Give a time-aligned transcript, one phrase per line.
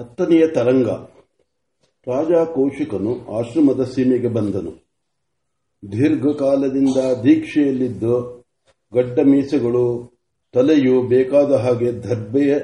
[0.00, 0.88] ಹತ್ತನೆಯ ತರಂಗ.
[2.06, 4.72] ರಾಜ ಕೌಶಿಕನು ಆಶ್ರಮದ ಸೀಮೆಗೆ ಬಂದನು.
[5.92, 8.44] ದೀರ್ಘಕಾಲದಿಂದ ದೀಕ್ಷೆಯಲ್ಲಿದ್ದು
[8.94, 9.84] ಗಡ್ಡ ಮೀಸೆಗಳು
[10.52, 12.58] ತಲೆಯು ಬೇಕಾದ ಹಾಗೆ ದರ್ಬೆಯ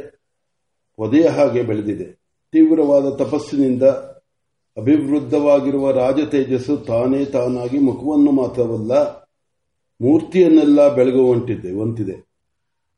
[0.99, 2.05] ಒದೆಯ ಹಾಗೆ ಬೆಳೆದಿದೆ.
[2.53, 3.83] ತೀವ್ರವಾದ ತಪಸ್ಸಿನಿಂದ
[4.77, 8.93] ಅಭಿವೃದ್ಧವಾಗಿರುವ ರಾಜ ತೇಜಸ್ಸು ತಾನೇ ತಾನಾಗಿ ಮುಖವನ್ನು ಮಾತ್ರವಲ್ಲ,
[10.01, 12.17] ಮೂರ್ತಿಯನ್ನೆಲ್ಲ ಬೆಳಗುವಂತಿದೆ ವಂತಿದೆ.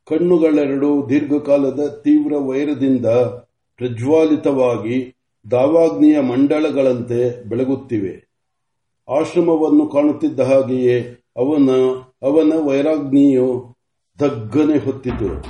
[0.08, 3.06] ಕಣ್ಣುಗಳೆರಡು ದೀರ್ಘಕಾಲದ ತೀವ್ರ ವೈರದಿಂದ
[3.76, 5.16] ಪ್ರಜ್ವಾಲಿತವಾಗಿ
[5.50, 8.26] ದಾವಾಗ್ನಿಯ ಮಂಡಳಗಳಂತೆ ಬೆಳಗುತ್ತಿವೆ.
[9.08, 11.70] ಆಶ್ರಮವನ್ನು ಕಾಣುತ್ತಿದ್ದ ಹಾಗೆಯೇ ಅವನ
[12.22, 13.76] ಅವನ ವೈರಾಗ್ನಿಯು
[14.20, 15.44] ದಗ್ಗನೆ ಹೊತ್ತಿತು.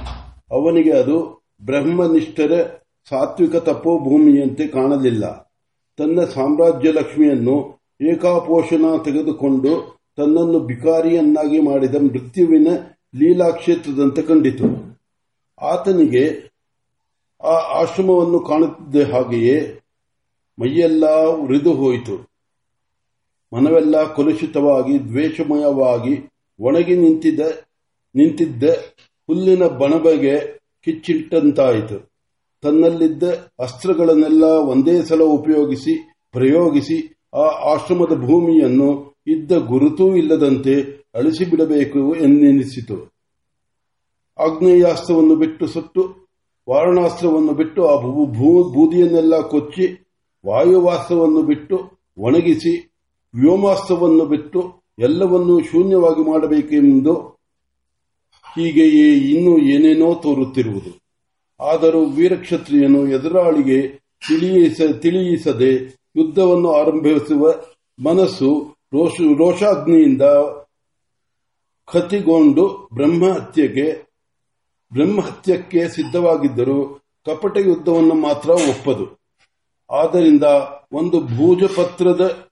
[0.51, 2.65] ಅವನಿಗೆ ಅದು ಬ್ರಹ್ಮನಿಷ್ಠರ
[3.09, 5.55] ಸಾತ್ವಿಕ ತಪೋಭೂಮಿಯಂತೆ ಕಾಣಲಿಲ್ಲ.
[5.97, 7.77] ತನ್ನ ಸಾಮ್ರಾಜ್ಯ ಲಕ್ಷ್ಮಿಯನ್ನು
[8.13, 12.69] ಏಕಾಪೋಷಣ ತೆಗೆದುಕೊಂಡು ತನ್ನನ್ನು ಬಿಕಾರಿಯನ್ನಾಗಿ ಮಾಡಿದ ಮೃತ್ಯುವಿನ
[13.17, 14.65] ಲೀಲಾಕ್ಷೇತ್ರದಂತೆ ಕಂಡಿತು.
[15.63, 16.56] ಆತನಿಗೆ
[17.41, 19.81] ಆ ಆಶ್ರಮವನ್ನು ಕಾಣುತ್ತಿದ್ದ ಹಾಗೆಯೇ
[20.59, 22.31] ಮೈಯೆಲ್ಲ ಉರಿದು ಹೋಯಿತು.
[23.53, 27.41] ಮನವೆಲ್ಲ ಕಲುಷಿತವಾಗಿ, ದ್ವೇಷಮಯವಾಗಿ ಒಣಗಿ ನಿಂತಿದ್ದ
[28.15, 28.65] ನಿಂತಿದ್ದ
[29.27, 32.11] ಹುಲ್ಲಿನ ಬಣಬಗೆ ಕಿಚ್ಚಿಟ್ಟಂತಾಯಿತು.
[32.63, 33.23] ತನ್ನಲ್ಲಿದ್ದ
[33.59, 40.75] ಅಸ್ತ್ರಗಳನ್ನೆಲ್ಲ ಒಂದೇ ಸಲ ಉಪಯೋಗಿಸಿ, ಪ್ರಯೋಗಿಸಿ ಆ ಆಶ್ರಮದ ಭೂಮಿಯನ್ನು ಇದ್ದ ಗುರುತೂ ಇಲ್ಲದಂತೆ
[41.15, 42.97] ಅಳಿಸಿಬಿಡಬೇಕು ಎಂದೆನಿಸಿತು
[44.39, 46.26] ಆಗ್ನೇಯಾಸ್ತ್ರವನ್ನು ಬಿಟ್ಟು ಸುಟ್ಟು
[46.69, 48.01] ವಾರಣಾಸ್ತ್ರವನ್ನು ಬಿಟ್ಟು ಆ
[48.73, 52.93] ಬೂದಿಯನ್ನೆಲ್ಲ ಕೊಚ್ಚಿ ವಾಯುವಾಸ್ತ್ರವನ್ನು ಬಿಟ್ಟು ಒಣಗಿಸಿ
[53.35, 57.15] ವ್ಯೋಮಾಸ್ತ್ರವನ್ನು ಬಿಟ್ಟು ಎಲ್ಲವನ್ನೂ ಶೂನ್ಯವಾಗಿ ಮಾಡಬೇಕೆಂದು
[58.57, 60.91] ಹೀಗೆಯೇ ಇನ್ನೂ ಏನೇನೋ ತೋರುತ್ತಿರುವುದು.
[61.61, 63.89] ಆದರೂ ವೀರಕ್ಷತ್ರಿಯನು ಎದುರಾಳಿಗೆ
[65.01, 65.73] ತಿಳಿಯಿಸದೆ
[66.17, 67.55] ಯುದ್ಧವನ್ನು ಆರಂಭಿಸುವ
[68.05, 68.77] ಮನಸ್ಸು
[69.39, 70.23] ರೋಷಾಗ್ನಿಯಿಂದ
[71.93, 74.06] ಕತಿಗೊಂಡು ಬ್ರಹ್ಮಹತ್ಯೆಗೆ
[74.93, 79.21] ಬ್ರಹ್ಮಹತ್ಯಕ್ಕೆ ಸಿದ್ಧವಾಗಿದ್ದರೂ ಕಪಟ ಯುದ್ಧವನ್ನು ಮಾತ್ರ ಒಪ್ಪದು.
[79.91, 80.43] ಆದ್ದರಿಂದ
[80.93, 82.49] ಒಂದು ಭೂಜಪತ್ರದ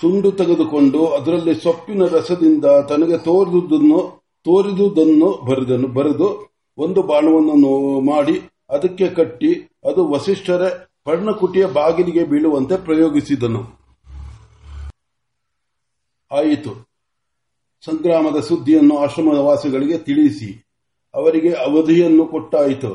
[0.00, 9.54] ತುಂಡು ತೆಗೆದುಕೊಂಡು ಅದರಲ್ಲಿ ಸೊಪ್ಪಿನ ರಸದಿಂದ ತನಗೆ ತೋರಿದುದನ್ನು ತೋರಿದುದನ್ನು ಬರೆದನು, ಬರೆದು ಒಂದು ಬಾಣವನ್ನು ಮಾಡಿ ಅದಕ್ಕೆ ಕಟ್ಟಿ
[9.84, 10.68] ಅದು ವಸಿಷ್ಠರ
[11.04, 13.78] ಪರ್ಣಕುಟಿಯ ಬಾಗಿಲಿಗೆ ಬೀಳುವಂತೆ ಪ್ರಯೋಗಿಸಿದನು.
[16.30, 16.88] ಆಯಿತು.
[17.84, 20.67] ಸಂಗ್ರಾಮದ ಸುದ್ದಿಯನ್ನು ಆಶ್ರಮದ ವಾಸಿಗಳಿಗೆ ತಿಳಿಸಿ.
[21.18, 22.90] ಅವರಿಗೆ ಅವಧಿಯನ್ನು ಕೊಟ್ಟಾಯಿತು.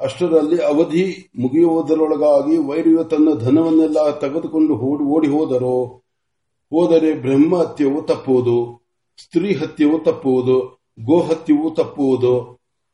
[0.00, 1.04] ಅಷ್ಟರಲ್ಲಿ ಅವಧಿ
[1.38, 4.74] ಮುಗಿಯುವುದರೊಳಗಾಗಿ ವೈರಿಯು ತನ್ನ ಧನವನ್ನೆಲ್ಲ ತೆಗೆದುಕೊಂಡು
[5.14, 5.76] ಓಡಿ ಹೋದರೋ,
[6.72, 8.56] ಹೋದರೆ ಬ್ರಹ್ಮ ಹತ್ಯವು ತಪ್ಪುವುದು
[9.22, 10.56] ಸ್ತ್ರೀ ಹತ್ಯವು ತಪ್ಪುವುದು,
[11.04, 12.34] ಗೋಹತ್ಯವು ತಪ್ಪುವುದು.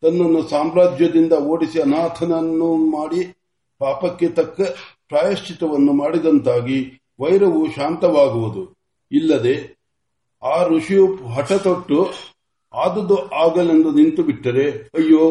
[0.03, 3.23] ತನ್ನನ್ನು ಸಾಮ್ರಾಜ್ಯದಿಂದ ಓಡಿಸಿ ಅನಾಥನನ್ನು ಮಾಡಿ
[3.79, 4.61] ಪಾಪಕ್ಕೆ ತಕ್ಕ
[5.09, 6.79] ಪ್ರಾಯಶ್ಚಿತವನ್ನು ಮಾಡಿದಂತಾಗಿ
[7.21, 8.63] ವೈರವು ಶಾಂತವಾಗುವುದು.
[9.13, 9.55] ಇಲ್ಲದೆ
[10.43, 11.99] ಆ ಋಷಿಯು ಹಠ ತೊಟ್ಟು
[12.75, 15.25] ಆದುದು ಆಗಲೆಂದು ನಿಂತು ಬಿಟ್ಟರೆ, ಅಯ್ಯೋ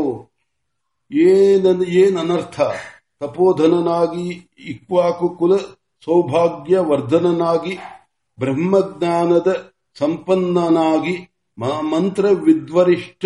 [1.92, 2.60] ಏನನರ್ಥ
[3.22, 4.28] ತಪೋಧನನಾಗಿ
[4.72, 5.54] ಇಕ್ವಾಕು ಕುಲ
[6.06, 7.74] ಸೌಭಾಗ್ಯ ವರ್ಧನನಾಗಿ
[8.38, 9.50] ಬ್ರಹ್ಮಜ್ಞಾನದ
[10.00, 11.16] ಸಂಪನ್ನನಾಗಿ
[11.92, 13.26] ಮಂತ್ರ ವಿದ್ವರಿಷ್ಠ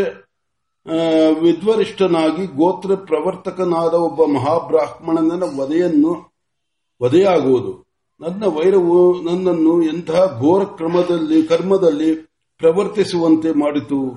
[1.41, 6.13] ವಿದ್ವರಿಷ್ಠನಾಗಿ ಗೋತ್ರ ಪ್ರವರ್ತಕನಾದ ಒಬ್ಬ ಮಹಾಬ್ರಾಹ್ಮಣನ ವಧೆಯನ್ನು,
[7.01, 7.71] ವಧೆಯಾಗುವುದು.
[8.19, 12.09] ನನ್ನ ವೈರವು ನನ್ನನ್ನು ಎಂತಹ ಘೋರ ಕ್ರಮದಲ್ಲಿ, ಕರ್ಮದಲ್ಲಿ
[12.57, 14.09] ಪ್ರವರ್ತಿಸುವಂತೆ ಮಾಡಿತು.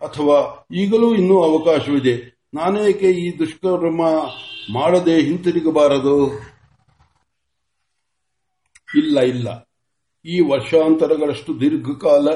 [0.00, 2.40] ಅಥವಾ ಈಗಲೂ ಇನ್ನೂ ಅವಕಾಶವಿದೆ.
[2.54, 4.00] ನಾನೇಕೆ ಈ ದುಷ್ಕರ್ಮ
[4.72, 6.32] ಮಾಡದೆ ಹಿಂತಿರುಗಬಾರದು?
[8.96, 9.70] ಇಲ್ಲ ಇಲ್ಲ.
[10.24, 12.28] ಈ ವರ್ಷಾಂತರಗಳಷ್ಟು ದೀರ್ಘಕಾಲ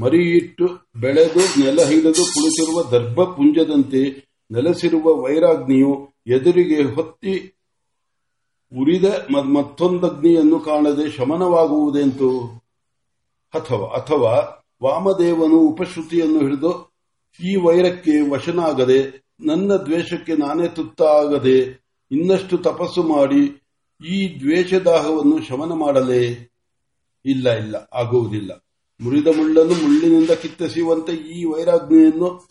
[0.00, 0.68] ಮರಿಯಿಟ್ಟು
[1.00, 7.54] ಬೆಳೆದು ನೆಲ ಹಿಡಿದು ಕುಳಿತಿರುವ ದರ್ಭಪುಂಜದಂತೆ ನೆಲೆಸಿರುವ ವೈರಾಗ್ನಿಯು ಎದುರಿಗೆ ಹೊತ್ತಿ
[8.80, 12.62] ಉರಿದ ಮತ್ತೊಂದಗ್ನಿಯನ್ನು ಕಾಣದೆ ಶಮನವಾಗುವುದೆಂತು?
[13.54, 16.92] ಅಥವಾ ಅಥವಾ ವಾಮದೇವನು ಉಪಶ್ರುತಿಯನ್ನು ಹಿಡಿದು,
[17.40, 23.62] ಈ ವೈರಕ್ಕೆ ವಶನಾಗದೆ, ನನ್ನ ದ್ವೇಷಕ್ಕೆ ನಾನೇ ತುತ್ತಾಗದೆ, ಇನ್ನಷ್ಟು ತಪಸ್ಸು ಮಾಡಿ,
[24.06, 26.50] ಈ ದ್ವೇಷದಾಹವನ್ನು ಶಮನ ಮಾಡಲೇ
[27.24, 28.66] ಇಲ್ಲ ಇಲ್ಲ, ಆಗುವುದಿಲ್ಲ.
[29.00, 32.48] ಮುರಿದ ಮುಳ್ಳನ್ನು ಮುಳ್ಳಿನಿಂದ ಕಿತ್ತಸಿಯುವಂತೆ ಈ ವೈರಾಗ್ನಿಯನ್ನು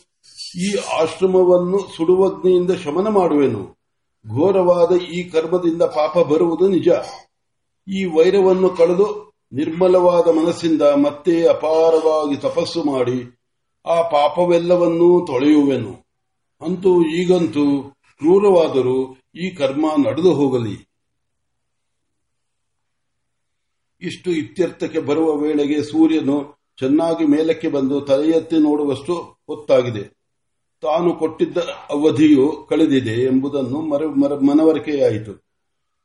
[0.56, 3.78] ಈ ಆಶ್ರಮವನ್ನು ಸುಡುವಗ್ನಿಯಿಂದ ಶಮನ ಮಾಡುವೆನು.
[4.36, 6.90] ಘೋರವಾದ ಈ ಕರ್ಮದಿಂದ ಪಾಪ ಬರುವುದು ನಿಜ.
[7.88, 13.40] ಈ ವೈರವನ್ನು ಕಳೆದು ನಿರ್ಮಲವಾದ ಮನಸ್ಸಿಂದ ಮತ್ತೆ ಅಪಾರವಾಗಿ ತಪಸ್ಸು ಮಾಡಿ
[13.86, 16.06] ಆ ಪಾಪವೆಲ್ಲವನ್ನೂ ತೊಳೆಯುವೆನು.
[16.62, 20.90] ಅಂತೂ ಈಗಂತೂ ಕ್ರೂರವಾದರೂ ಈ ಕರ್ಮ ನಡೆದು ಹೋಗಲಿ.
[24.02, 30.04] ಇಷ್ಟು ಇತ್ಯರ್ಥಕ್ಕೆ ಬರುವ ವೇಳೆಗೆ ಸೂರ್ಯನು ಚೆನ್ನಾಗಿ ಮೇಲಕ್ಕೆ ಬಂದು ತಲೆಯೆತ್ತಿ ನೋಡುವಷ್ಟು ಹೊತ್ತಾಗಿದೆ.
[30.82, 31.58] ತಾನು ಕೊಟ್ಟಿದ್ದ
[31.90, 33.82] ಅವಧಿಯು ಕಳೆದಿದೆ ಎಂಬುದನ್ನು
[34.46, 35.51] ಮನವರಿಕೆಯಾಯಿತು.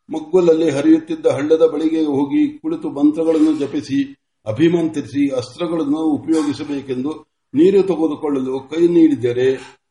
[0.09, 3.99] ಮಗ್ಗುಲಲ್ಲಿ ಹರಿಯುತ್ತಿದ್ದ ಹಳ್ಳದ ಬಳಿಗೆ ಹೋಗಿ ಕುಳಿತು ಮಂತ್ರಗಳನ್ನು ಜಪಿಸಿ,
[4.47, 7.13] ಅಭಿಮಂತ್ರಿಸಿ, ಅಸ್ತ್ರಗಳನ್ನು ಉಪಯೋಗಿಸಬೇಕೆಂದು
[7.55, 9.49] ನೀರು ತೆಗೆದುಕೊಳ್ಳಲು ಕೈ ನೀಡಿದರೆ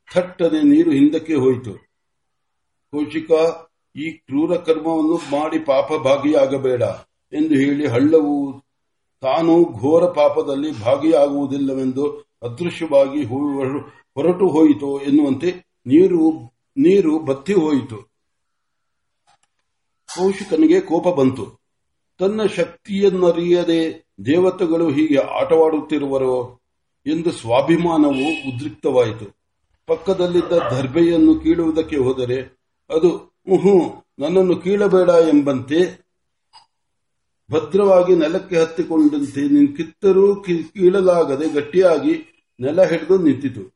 [0.10, 1.74] ಥಟ್ಟನೆ ನೀರು ಹಿಂದಕ್ಕೆ ಹೋಯಿತು.
[2.94, 3.32] ಕೌಶಿಕ,
[3.96, 6.84] ಈ ಕ್ರೂರ ಕರ್ಮವನ್ನು ಮಾಡಿ ಪಾಪ ಭಾಗಿಯಾಗಬೇಡ
[7.34, 8.36] ಎಂದು ಹೇಳಿ ಹಳ್ಳವು
[9.24, 12.06] ತಾನು ಘೋರ ಪಾಪದಲ್ಲಿ ಭಾಗಿಯಾಗುವುದಿಲ್ಲವೆಂದು
[12.44, 13.22] ಅದೃಶ್ಯವಾಗಿ
[14.16, 15.50] ಹೊರಟು ಹೋಯಿತು ಎನ್ನುವಂತೆ
[15.86, 16.22] ನೀರು
[16.78, 17.98] ನೀರು ಬತ್ತಿ ಹೋಯಿತು.
[20.16, 21.66] ಕೌಶಿಕನಿಗೆ ಕೋಪ ಬಂತು.
[22.20, 26.60] ತನ್ನ ಶಕ್ತಿಯನ್ನರಿಯದೆ ದೇವತೆಗಳು ಹೀಗೆ ಆಟವಾಡುತ್ತಿರುವರೋ
[27.06, 29.36] ಎಂದು ಸ್ವಾಭಿಮಾನವು ಉದ್ರಿಕ್ತವಾಯಿತು.
[29.88, 32.42] ಪಕ್ಕದಲ್ಲಿದ್ದ ದರ್ಬೆಯನ್ನು ಕೀಳುವುದಕ್ಕೆ ಹೋದರೆ
[32.90, 36.06] ಅದು, ಉಹು, ನನ್ನನ್ನು ಕೀಳಬೇಡ ಎಂಬಂತೆ
[37.52, 43.76] ಭದ್ರವಾಗಿ ನೆಲಕ್ಕೆ ಹತ್ತಿಕೊಂಡಂತೆ ಕಿತ್ತರೂ ಕೀಳಲಾಗದೆ ಗಟ್ಟಿಯಾಗಿ ನೆಲ ಹಿಡಿದು ನಿಂತಿತು.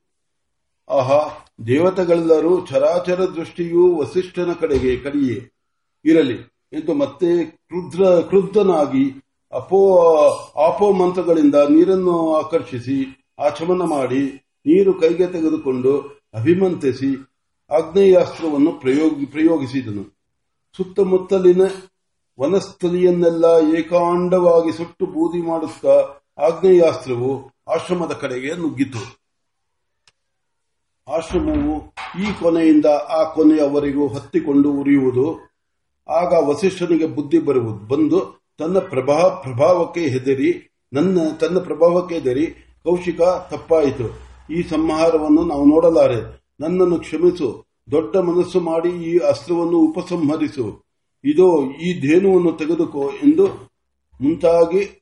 [0.90, 5.59] ಆಹಾ, ದೇವತೆಗಳೆಲ್ಲರೂ ಚರಾಚರ ದೃಷ್ಟಿಯೂ ವಸಿಷ್ಠನ ಕಡೆಗೆ ಕಡಿಯೇ.
[6.06, 6.38] ಇರಲಿ.
[6.74, 9.24] ಎಂದು ಮತ್ತೆ ಕ್ರುದ್ರ, ಕ್ರುದ್ಧನಾಗಿ
[9.54, 9.98] ಅಪೋ
[10.68, 16.00] ಅಪೋ ಮಂತ್ರಗಳಿಂದ ನೀರನ್ನು ಆಕರ್ಷಿಸಿ, ಆಚಮನ ಮಾಡಿ, ನೀರು ಕೈಗೆ ತೆಗೆದುಕೊಂಡು
[16.34, 17.40] ಅಭಿಮಂತಿಸಿ
[17.72, 20.04] ಆಗ್ನೇಯಾಸ್ತ್ರವನ್ನು ಪ್ರಯೋಗಿ, ಪ್ರಯೋಗಿಸಿದನು.
[20.78, 21.62] ಸುತ್ತಮುತ್ತಲಿನ
[22.40, 23.46] ವನಸ್ಥಲಿಯನ್ನೆಲ್ಲ
[23.78, 29.20] ಏಕಾಂಡವಾಗಿ ಸುಟ್ಟು ಬೂದಿ ಮಾಡುತ್ತಾ ಆಗ್ನೇಯಾಸ್ತ್ರವು ಆಶ್ರಮದ ಕಡೆಗೆ ನುಗ್ಗಿತು.
[31.08, 35.49] ಆಶ್ರಮವು ಈ ಕೊನೆಯಿಂದ ಆ ಕೊನೆಯವರೆಗೂ ಹತ್ತಿಕೊಂಡು ಉರಿಯುವುದು
[36.10, 37.88] ಆಗ ವಸಿಷ್ಠನಿಗೆ ಬುದ್ಧಿ ಬರುವುದು.
[37.88, 42.46] ಬಂದು ತನ್ನ ಪ್ರಭಾವ, ಪ್ರಭಾವಕ್ಕೆ ಹೆದರಿ, ನನ್ನ, ತನ್ನ ಪ್ರಭಾವಕ್ಕೆ ಹೆದರಿ,
[42.84, 44.30] ಕೌಶಿಕ ತಪ್ಪಾಯಿತು.
[44.54, 46.46] ಈ ಸಂಹಾರವನ್ನು ನಾವು ನೋಡಲಾರೆ.
[46.60, 47.66] ನನ್ನನ್ನು ಕ್ಷಮಿಸು.
[47.92, 50.84] ದೊಡ್ಡ ಮನಸ್ಸು ಮಾಡಿ ಈ ಅಸ್ತ್ರವನ್ನು ಉಪಸಂಹರಿಸು.
[51.26, 53.48] ಇದೋ, ಈ ಧೇನುವನ್ನು ತೆಗೆದುಕೋ ಎಂದು
[54.22, 54.96] ಮುಂತಾಗಿ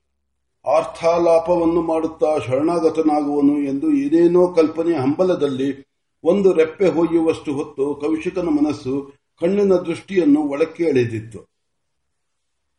[0.77, 5.87] ಅರ್ಥಾಲಾಪವನ್ನು ಮಾಡುತ್ತಾ ಶರಣಾಗತನಾಗುವನು ಎಂದು ಏನೇನೋ ಕಲ್ಪನೆ ಹಂಬಲದಲ್ಲಿ
[6.23, 11.57] ಒಂದು ರೆಪ್ಪೆ ಹೊಯ್ಯುವಷ್ಟು ಹೊತ್ತು ಕೌಶಿಕನ ಮನಸ್ಸು ಕಣ್ಣಿನ ದೃಷ್ಟಿಯನ್ನು ಒಳಕ್ಕೆ ಎಳೆದಿತ್ತು.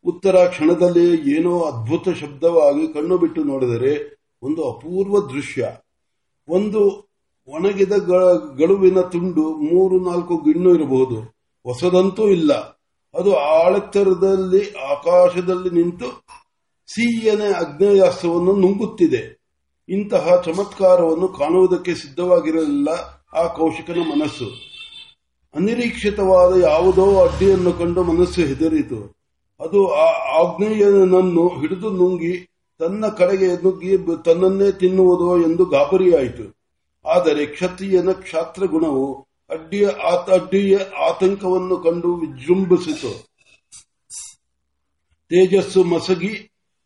[0.04, 5.76] ಉತ್ತರ ಕ್ಷಣದಲ್ಲಿ ಏನೋ ಅದ್ಭುತ ಶಬ್ದವಾಗಿ ಕಣ್ಣು ಬಿಟ್ಟು ನೋಡಿದರೆ ಒಂದು ಅಪೂರ್ವ ದೃಶ್ಯ.
[6.48, 7.08] ಒಂದು
[7.48, 7.92] ಒಣಗಿದ
[8.58, 11.20] ಗಳುವಿನ ತುಂಡು ಮೂರು ನಾಲ್ಕು ಗಿಣ್ಣು ಇರಬಹುದು.
[11.64, 12.52] ಹೊಸದಂತೂ ಇಲ್ಲ.
[13.14, 16.24] ಅದು ಆಳೆತ್ತರದಲ್ಲಿ, ಆಕಾಶದಲ್ಲಿ ನಿಂತು
[16.86, 19.38] ಸಿಹಿಯನೆ ಅಗ್ನೇಯಾಸ್ತ್ರವನ್ನು ನುಂಗುತ್ತಿದೆ.
[19.88, 22.88] ಇಂತಹ ಚಮತ್ಕಾರವನ್ನು ಕಾಣುವುದಕ್ಕೆ ಸಿದ್ಧವಾಗಿರಲಿಲ್ಲ
[23.34, 24.77] ಆ ಕೌಶಿಕನ ಮನಸ್ಸು.
[25.58, 29.16] ಅನಿರೀಕ್ಷಿತವಾದ ಯಾವುದೋ ಅಡ್ಡಿಯನ್ನು ಕಂಡು ಮನಸ್ಸು ಹೆದರಿತು.
[29.60, 30.04] ಅದು ಆ
[30.40, 36.58] ಆಗ್ನೇಯನನ್ನು ಹಿಡಿದು ನುಂಗಿ ತನ್ನ ಕಡೆಗೆ ನುಗ್ಗಿ ತನ್ನನ್ನೇ ತಿನ್ನುವುದೋ ಎಂದು ಗಾಬರಿಯಾಯಿತು.
[37.08, 39.88] ಆದರೆ ಕ್ಷತ್ರಿಯನ ಕ್ಷಾತ್ರ ಗುಣವು ಅಡ್ಡಿಯ
[40.32, 40.78] ಅಡ್ಡಿಯ
[41.08, 43.26] ಆತಂಕವನ್ನು ಕಂಡು ವಿಜೃಂಭಿಸಿತು.
[45.28, 46.28] ತೇಜಸ್ಸು ಮಸಗಿ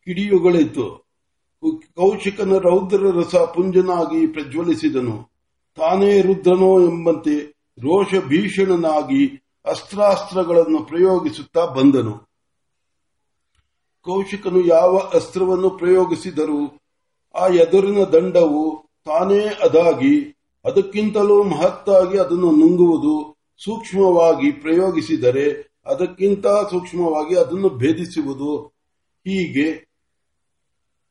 [0.05, 1.07] ಕಿಡಿಯುಗಳಿತು.
[1.95, 5.33] ಕೌಶಿಕನ ರೌದ್ರ ರಸ ಪುಂಜನಾಗಿ ಪ್ರಜ್ವಲಿಸಿದನು.
[5.77, 9.23] ತಾನೇ ರುದ್ರನೋ ಎಂಬಂತೆ ರೋಷ ಭೀಷಣನಾಗಿ
[9.65, 12.15] ಅಸ್ತ್ರಾಸ್ತ್ರಗಳನ್ನು ಪ್ರಯೋಗಿಸುತ್ತಾ ಬಂದನು.
[14.03, 16.61] ಕೌಶಿಕನು ಯಾವ ಅಸ್ತ್ರವನ್ನು ಪ್ರಯೋಗಿಸಿದರೂ
[17.35, 20.15] ಆ ಎದುರಿನ ದಂಡವು ತಾನೇ ಅದಾಗಿ
[20.65, 23.15] ಅದಕ್ಕಿಂತಲೂ ಮಹತ್ತಾಗಿ ಅದನ್ನು ನುಂಗುವುದು
[23.65, 25.47] ಸೂಕ್ಷ್ಮವಾಗಿ ಪ್ರಯೋಗಿಸಿದರೆ
[25.87, 28.67] ಅದಕ್ಕಿಂತ ಸೂಕ್ಷ್ಮವಾಗಿ ಅದನ್ನು ಭೇದಿಸುವುದು.
[29.27, 29.69] ಹೀಗೆ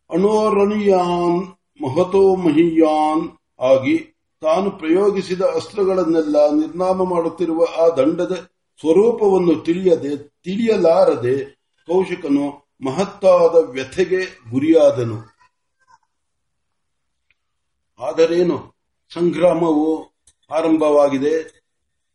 [0.10, 1.42] ಅಣೋರಣೀಯಾನ್
[1.82, 3.26] ಮಹತೋ ಮಹಿಯಾನ್
[3.62, 3.98] ಆಗಿ
[4.42, 8.36] ತಾನು ಪ್ರಯೋಗಿಸಿದ ಅಸ್ತ್ರಗಳನ್ನೆಲ್ಲ ನಿರ್ನಾಮ ಮಾಡುತ್ತಿರುವ ಆ ದಂಡದ
[8.80, 11.46] ಸ್ವರೂಪವನ್ನು ತಿಳಿಯದೆ, ತಿಳಿಯಲಾರದೆ
[11.88, 15.18] ಕೌಶಿಕನು ಮಹತ್ತಾದ ವ್ಯಥೆಗೆ ಗುರಿಯಾದನು.
[18.00, 18.76] ಆದರೇನು?
[19.14, 20.04] ಸಂಗ್ರಾಮವು
[20.52, 21.44] ಆರಂಭವಾಗಿದೆ.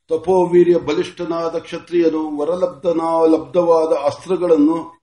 [0.08, 5.02] ತಪೋವೀರ್ಯ ಬಲಿಷ್ಠನಾದ ಕ್ಷತ್ರಿಯನು ವರಲಬ್ಧವಾದ ಲಬ್ಧವಾದ ಅಸ್ತ್ರಗಳನ್ನು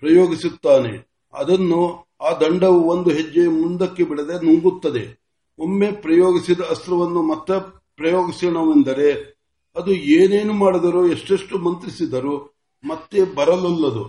[0.00, 1.10] ಪ್ರಯೋಗಿಸುತ್ತಾನೆ.
[1.32, 5.21] ಅದನ್ನು ಆ ದಂಡವು ಒಂದು ಹೆಜ್ಜೆ ಮುಂದಕ್ಕೆ ಬಿಡದೆ ನುಂಗುತ್ತದೆ.
[5.58, 7.60] ಒಮ್ಮೆ ಪ್ರಯೋಗಿಸಿದ ಅಸ್ತ್ರವನ್ನು ಮತ್ತೆ
[7.96, 9.32] ಪ್ರಯೋಗಿಸೋಣವೆಂದರೆ
[9.76, 12.54] ಅದು ಏನೇನು ಮಾಡಿದರೂ, ಎಷ್ಟೆಷ್ಟು ಮಂತ್ರಿಸಿದರೂ
[12.84, 14.04] ಮತ್ತೆ ಬರಲಲ್ಲದು.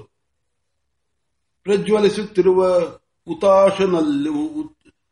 [1.63, 2.79] ಪ್ರಜ್ವಲಿಸುತ್ತಿರುವ
[3.25, 4.29] ಹುತಾಶನಲ್ಲಿ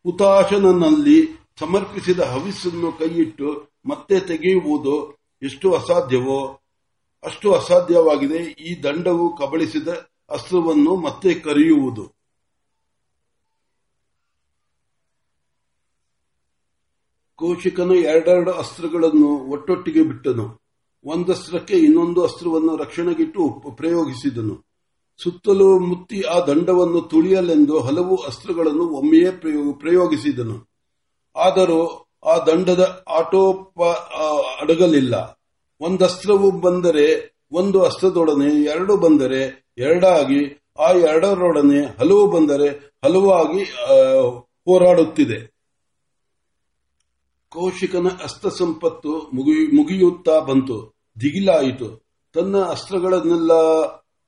[0.04, 6.60] ಹುತಾಶನಲ್ಲಿ ಸಮರ್ಪಿಸಿದ ಹವಿಸ್ಸನ್ನು ಕೈಯಿಟ್ಟು ಮತ್ತೆ ತೆಗೆಯುವುದು ಎಷ್ಟು ಅಸಾಧ್ಯವೋ,
[7.24, 8.38] ಅಷ್ಟು ಅಸಾಧ್ಯವಾಗಿದೆ.
[8.38, 9.88] ಈ ದಂಡವು ಕಬಳಿಸಿದ
[10.30, 12.21] ಅಸ್ತ್ರವನ್ನು ಮತ್ತೆ ಕರೆಯುವುದು.
[17.42, 20.62] ಕೌಶಿಕನು ಎರಡೆರಡು ಅಸ್ತ್ರಗಳನ್ನು ಒಟ್ಟೊಟ್ಟಿಗೆ ಬಿಟ್ಟನು.
[21.04, 24.66] ಒಂದಸ್ತ್ರಕ್ಕೆ ಇನ್ನೊಂದು ಅಸ್ತ್ರವನ್ನು ರಕ್ಷಣೆಗಿಟ್ಟು ಪ್ರಯೋಗಿಸಿದನು.
[25.24, 30.70] ಸುತ್ತಲೂ ಮುತ್ತಿ ಆ ದಂಡವನ್ನು ತುಳಿಯಲೆಂದು ಹಲವು ಅಸ್ತ್ರಗಳನ್ನು ಒಮ್ಮೆಯೇ ಪ್ರಯೋ- ಪ್ರಯೋಗಿಸಿದನು.
[31.36, 33.84] ಆದರೂ ಆ ದಂಡದ ಆಟೋಪ
[34.62, 35.42] ಅಡಗಲಿಲ್ಲ.
[35.80, 43.64] ಒಂದಸ್ತ್ರವು ಬಂದರೆ ಒಂದು ಅಸ್ತ್ರದೊಡನೆ, ಎರಡು ಬಂದರೆ ಎರಡಾಗಿ, ಆ ಎರಡರೊಡನೆ ಹಲವು ಬಂದರೆ ಹಲವಾಗಿ
[44.42, 45.51] ಹೋರಾಡುತ್ತಿದೆ.
[47.54, 50.94] ಕೌಶಿಕನ ಅಸ್ತ್ರ ಸಂಪತ್ತು ಮುಗಿ- ಮುಗಿಯುತ್ತಾ ಬಂತು.
[51.22, 52.04] ದಿಗಿಲಾಯಿತು.
[52.34, 53.52] ತನ್ನ ಅಸ್ತ್ರಗಳನ್ನೆಲ್ಲ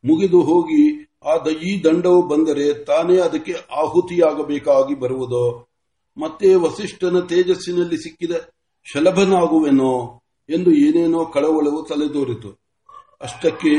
[0.05, 5.67] ಮುಗಿದು ಹೋಗಿ ಆ ಈ ದಂಡವು ಬಂದರೆ ತಾನೇ ಅದಕ್ಕೆ ಆಹುತಿಯಾಗಬೇಕಾಗಿ ಬರುವುದೋ?
[6.17, 8.31] ಮತ್ತೆ ವಸಿಷ್ಠನ ತೇಜಸ್ಸಿನಲ್ಲಿ ಸಿಕ್ಕಿದ
[8.93, 12.59] ಶಲಭನಾಗುವೆನೋ ಎಂದು ಏನೇನೋ ಕಳವಳವು ತಲೆದೋರಿತು.
[13.21, 13.73] ಅಷ್ಟಕ್ಕೆ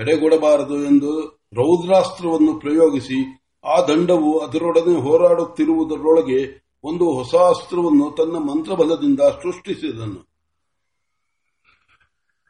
[0.00, 1.20] ಎಡೆಗೊಡಬಾರದು ಎಂದು
[1.52, 10.28] ರೌದ್ರಾಸ್ತ್ರವನ್ನು ಪ್ರಯೋಗಿಸಿ ಆ ದಂಡವು ಅದರೊಡನೆ ಹೋರಾಡುತ್ತಿರುವುದರೊಳಗೆ ಒಂದು ಹೊಸ ಅಸ್ತ್ರವನ್ನು ತನ್ನ ಮಂತ್ರಬಲದಿಂದ ಸೃಷ್ಟಿಸಿದನು.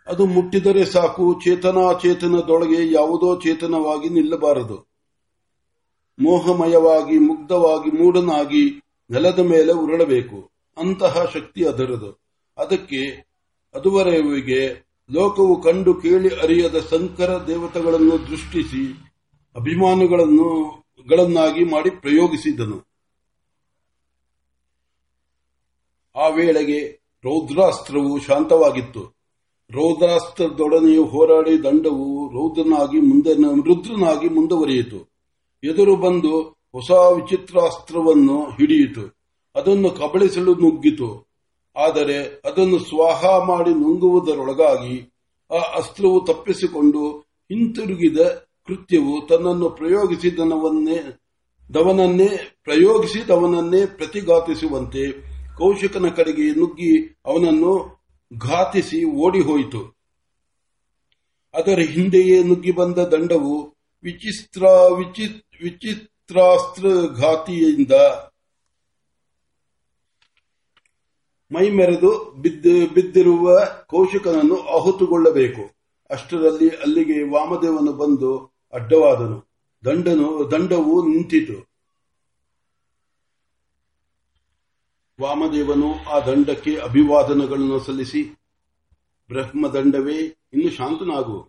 [0.06, 4.88] ಅದು ಮುಟ್ಟಿದರೆ ಸಾಕು, ಚೇತನಾಚೇತನದೊಳಗೆ ಯಾವುದೋ ಚೇತನವಾಗಿ ನಿಲ್ಲಬಾರದು.
[6.18, 8.80] ಮೋಹಮಯವಾಗಿ, ಮುಗ್ಧವಾಗಿ, ಮೂಢನಾಗಿ
[9.11, 10.50] ನೆಲದ ಮೇಲೆ ಉರುಳಬೇಕು.
[10.76, 12.20] ಅಂತಹ ಶಕ್ತಿ ಅದರದು.
[12.58, 13.26] ಅದಕ್ಕೆ
[13.75, 18.92] ಅದುವರೆಗೆ ಲೋಕವು ಕಂಡು ಕೇಳಿ ಅರಿಯದ ಸಂಕರ ದೇವತೆಗಳನ್ನು ದೃಷ್ಟಿಸಿ,
[19.56, 22.88] ಅಭಿಮಾನಿಗಳನ್ನು ಗಳನ್ನಾಗಿ ಮಾಡಿ ಪ್ರಯೋಗಿಸಿದನು.
[26.18, 29.18] ಆ ವೇಳೆಗೆ ರೌದ್ರಾಸ್ತ್ರವು ಶಾಂತವಾಗಿತ್ತು.
[29.70, 35.08] ರೌದ್ರಾಸ್ತ್ರದೊಡನೆಯೂ ಹೋರಾಡಿ ದಂಡವು ರೌದ್ರನಾಗಿ ಮುಂದೆ ರುದ್ರನಾಗಿ ಮುಂದುವರಿಯಿತು.
[35.64, 36.40] ಎದುರು ಬಂದು
[36.72, 39.18] ಹೊಸ ವಿಚಿತ್ರಾಸ್ತ್ರವನ್ನು ಹಿಡಿಯಿತು.
[39.56, 41.28] ಅದನ್ನು ಕಬಳಿಸಲು ನುಗ್ಗಿತು.
[41.76, 45.12] ಆದರೆ ಅದನ್ನು ಸ್ವಾಹ ಮಾಡಿ ನುಂಗುವುದರೊಳಗಾಗಿ
[45.54, 48.20] ಆ ಅಸ್ತ್ರವು ತಪ್ಪಿಸಿಕೊಂಡು ಹಿಂತಿರುಗಿದ
[48.66, 51.18] ಕೃತ್ಯವು ತನ್ನನ್ನು ಪ್ರಯೋಗಿಸಿದವನನ್ನೇ
[51.75, 55.27] ದವನನ್ನೇ, ಪ್ರಯೋಗಿಸಿದವನನ್ನೇ ಪ್ರತಿಘಾತಿಸುವಂತೆ
[55.58, 57.98] ಕೌಶಿಕನ ಕಡೆಗೆ ನುಗ್ಗಿ ಅವನನ್ನು
[58.38, 59.98] ಘಾತಿಸಿ ಓಡಿಹೋಯಿತು.
[61.54, 64.62] ಅದರ ಹಿಂದೆಯೇ ನುಗ್ಗಿ ಬಂದ ದಂಡವು ವಿಚಿತ್ರ
[65.62, 66.86] ವಿಚಿತ್ರಾಸ್ತ್ರ
[67.16, 67.92] ಘಾತಿಯಿಂದ
[71.52, 72.30] ಮೈಮೆರೆದು
[72.94, 75.70] ಬಿದ್ದಿರುವ ಕೌಶಿಕನನ್ನು ಆಹುತುಗೊಳ್ಳಬೇಕು.
[76.10, 79.48] ಅಷ್ಟರಲ್ಲಿ ಅಲ್ಲಿಗೆ ವಾಮದೇವನು ಬಂದು ಅಡ್ಡವಾದನು.
[79.84, 81.67] ದಂಡನು, ದಂಡವು ನಿಂತಿತು.
[85.20, 88.22] ವಾಮದೇವನು ಆ ದಂಡಕ್ಕೆ ಅಭಿವಾದನಗಳನ್ನು ಸಲ್ಲಿಸಿ,
[89.28, 90.16] ಬ್ರಹ್ಮದಂಡವೇ
[90.52, 91.48] ಇನ್ನು ಶಾಂತನಾಗು.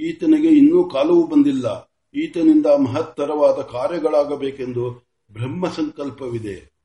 [0.00, 1.90] ಈತನಿಗೆ ಇನ್ನೂ ಕಾಲವು ಬಂದಿಲ್ಲ.
[2.14, 6.78] ಈತನಿಂದ ಮಹತ್ತರವಾದ ಕಾರ್ಯಗಳಾಗಬೇಕೆಂದು ಬ್ರಹ್ಮ ಸಂಕಲ್ಪವಿದೆ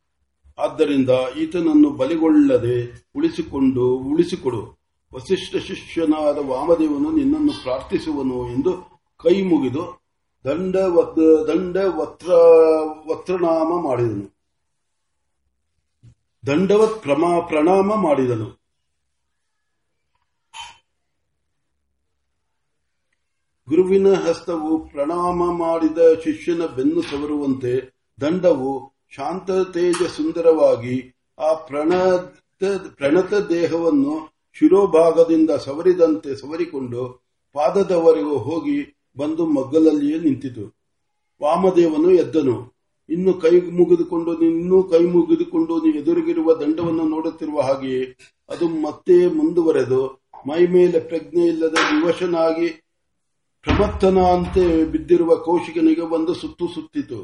[0.57, 4.83] ಆದ್ದರಿಂದ ಈತನನ್ನು ಬಲಿಗೊಳ್ಳದೆ ಉಳಿಸಿಕೊಂಡು ಉಳಿಸಿಕೊಡು.
[5.13, 8.73] ವಸಿಷ್ಠ ಶಿಷ್ಯನಾದ ವಾಮದೇವನು ನಿನ್ನನ್ನು ಪ್ರಾರ್ಥಿಸುವನು ಎಂದು
[9.23, 10.01] ಕೈ ಮುಗಿದು
[10.45, 10.75] ದಂಡ
[11.47, 12.33] ದಂಡ ವತ್ರ
[13.11, 14.32] ವತ್ರನಾಮ ಮಾಡಿದನು.
[16.47, 17.03] ದಂಡವತ್
[17.47, 18.63] ಪ್ರಣಾಮ ಮಾಡಿದನು.
[23.69, 32.63] ಗುರುವಿನ ಹಸ್ತವು ಪ್ರಣಾಮ ಮಾಡಿದ ಶಿಷ್ಯನ ಬೆನ್ನು ಸವರುವಂತೆ ದಂಡವು ಶಾಂತ ತೇಜ ಸುಂದರವಾಗಿ ಆ ಪ್ರಣತ
[32.95, 37.23] ಪ್ರಣತ ದೇಹವನ್ನು ಶಿರೋಭಾಗದಿಂದ ಸವರಿದಂತೆ ಸವರಿಕೊಂಡು
[37.53, 40.75] ಪಾದದವರೆಗೂ ಹೋಗಿ ಬಂದು ಮಗ್ಗಲಲ್ಲಿಯೇ ನಿಂತಿತು.
[41.43, 42.73] ವಾಮದೇವನು ಎದ್ದನು.
[43.09, 48.15] ಇನ್ನು ಕೈ ಮುಗಿದುಕೊಂಡು ಇನ್ನೂ ಕೈ ಮುಗಿದುಕೊಂಡು ಎದುರಿಗಿರುವ ದಂಡವನ್ನು ನೋಡುತ್ತಿರುವ ಹಾಗೆಯೇ
[48.49, 52.67] ಅದು ಮತ್ತೆ ಮುಂದುವರೆದು ಮೈ ಮೇಲೆ ಪ್ರಜ್ಞೆ ಇಲ್ಲದೆ ವಿವಶನಾಗಿ
[53.61, 57.19] ಪ್ರಮತ್ತನಂತೆ ಬಿದ್ದಿರುವ ಕೌಶಿಕನಿಗೆ ಒಂದು ಸುತ್ತು ಸುತ್ತಿತು.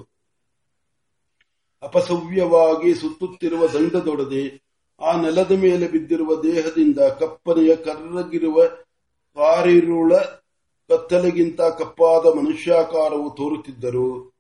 [1.82, 4.44] ಅಪಸವ್ಯವಾಗಿ ಸುತ್ತುತ್ತಿರುವ ದಂಡದೊಡದೆ
[5.02, 8.66] ಆ ನೆಲದ ಮೇಲೆ ಬಿದ್ದಿರುವ ದೇಹದಿಂದ ಕಪ್ಪನೆಯ ಕರ್ರಗಿರುವ
[9.36, 10.14] ಕಾರಿರುಳ
[10.90, 14.39] ಕತ್ತಲೆಗಿಂತ ಕಪ್ಪಾದ ಮನುಷ್ಯಾಕಾರವು ತೋರುತ್ತಿದ್ದರು.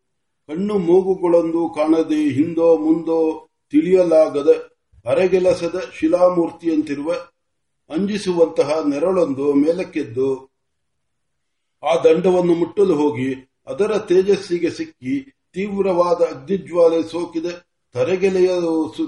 [0.50, 4.70] ಕಣ್ಣು ಮೂಗುಗಳೊಂದು ಕಾಣದೆ ಹಿಂದೋ ಮುಂದೋ ತಿಳಿಯಲಾಗದ
[5.06, 7.12] ಅರೆಗೆಲಸದ ಶಿಲಾಮೂರ್ತಿಯಂತಿರುವ
[7.90, 10.30] ಅಂಜಿಸುವಂತಹ ನೆರಳೊಂದು ಮೇಲಕ್ಕೆದ್ದು
[11.84, 15.14] ಆ ದಂಡವನ್ನು ಮುಟ್ಟಲು ಹೋಗಿ ಅದರ ತೇಜಸ್ಸಿಗೆ ಸಿಕ್ಕಿ
[15.54, 17.46] ತೀವ್ರವಾದ ಅಗ್ನಿಜ್ವಾಲೆ ಸೋಕಿದ
[17.94, 18.50] ತರಗೆಲೆಯ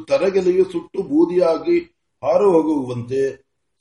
[0.06, 1.78] ತರಗೆಲೆಯು ಸುಟ್ಟು ಬೂದಿಯಾಗಿ
[2.24, 3.22] ಹಾರು ಹೋಗುವಂತೆ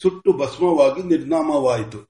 [0.02, 2.09] ಸುಟ್ಟು ಭಸ್ಮವಾಗಿ ನಿರ್ನಾಮವಾಯಿತು.